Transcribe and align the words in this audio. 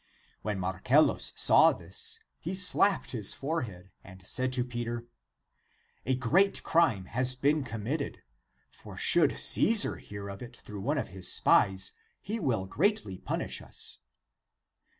When 0.41 0.57
Marcellus 0.59 1.31
saw 1.35 1.73
this, 1.73 2.19
he 2.39 2.55
slapped 2.55 3.11
his 3.11 3.33
forehead 3.35 3.91
and 4.03 4.25
said 4.25 4.51
to 4.53 4.63
Peter," 4.63 5.05
A 6.07 6.15
great 6.15 6.63
crime 6.63 7.05
has 7.05 7.35
been 7.35 7.63
committed; 7.63 8.23
for 8.71 8.97
should 8.97 9.37
Caesar 9.37 9.97
hear 9.97 10.27
of 10.27 10.41
it 10.41 10.55
through 10.57 10.81
one 10.81 10.97
of 10.97 11.09
his 11.09 11.31
spies, 11.31 11.91
he 12.19 12.39
will 12.39 12.65
greatly 12.65 13.19
punish 13.19 13.61
us." 13.61 13.99